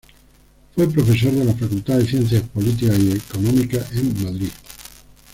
Fue 0.73 0.89
profesor 0.89 1.31
de 1.31 1.45
la 1.45 1.53
Facultad 1.53 1.99
de 1.99 2.07
Ciencias 2.07 2.41
Políticas 2.49 2.97
y 2.97 3.11
Económicas 3.11 3.91
en 3.91 4.23
Madrid. 4.23 4.49